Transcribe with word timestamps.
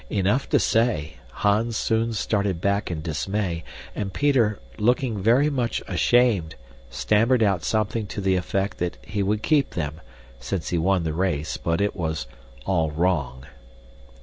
Enough 0.09 0.49
to 0.49 0.57
say, 0.57 1.17
Hans 1.29 1.77
soon 1.77 2.13
started 2.13 2.59
back 2.59 2.89
in 2.89 3.01
dismay, 3.03 3.63
and 3.93 4.11
Peter, 4.11 4.57
looking 4.79 5.21
very 5.21 5.51
much 5.51 5.79
ashamed, 5.87 6.55
stammered 6.89 7.43
out 7.43 7.63
something 7.63 8.07
to 8.07 8.19
the 8.19 8.35
effect 8.35 8.79
that 8.79 8.97
he 9.05 9.21
would 9.21 9.43
keep 9.43 9.75
them, 9.75 10.01
since 10.39 10.69
he 10.69 10.77
won 10.79 11.03
the 11.03 11.13
race, 11.13 11.55
but 11.57 11.79
it 11.81 11.95
was 11.95 12.25
"all 12.65 12.89
wrong." 12.89 13.45